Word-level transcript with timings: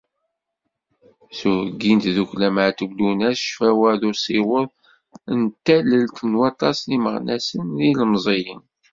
S 1.37 1.39
uheyyi 1.49 1.89
n 1.95 1.99
tdukkla 2.03 2.47
Meɛtub 2.55 2.91
Lwennas 2.97 3.37
Ccfawa 3.41 3.91
d 3.99 4.01
Usiweḍ, 4.09 4.67
d 5.39 5.49
tallelt 5.65 6.17
n 6.29 6.37
waṭas 6.39 6.77
n 6.83 6.89
yimeɣnasen 6.93 7.63
d 7.77 7.77
yilemẓiyen. 7.85 8.63